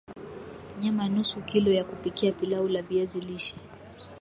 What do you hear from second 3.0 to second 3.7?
lishe